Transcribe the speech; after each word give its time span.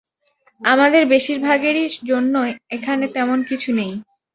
আমাদের 0.61 1.03
বেশিরভাগের 1.13 1.77
জন্যই 2.09 2.51
এখানে 2.75 3.05
তেমন 3.15 3.39
কিছু 3.49 3.69
নেই। 3.73 3.91